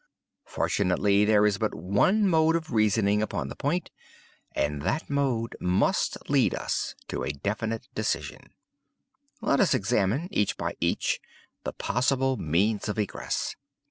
Fortunately, 0.45 1.25
there 1.25 1.45
is 1.45 1.59
but 1.59 1.75
one 1.75 2.27
mode 2.27 2.55
of 2.55 2.71
reasoning 2.71 3.21
upon 3.21 3.49
the 3.49 3.55
point, 3.55 3.91
and 4.55 4.81
that 4.81 5.11
mode 5.11 5.55
must 5.61 6.17
lead 6.27 6.55
us 6.55 6.95
to 7.07 7.21
a 7.21 7.29
definite 7.33 7.87
decision. 7.93 8.49
Let 9.41 9.59
us 9.59 9.75
examine, 9.75 10.27
each 10.31 10.57
by 10.57 10.73
each, 10.81 11.19
the 11.65 11.73
possible 11.73 12.35
means 12.35 12.89
of 12.89 12.97
egress. 12.97 13.55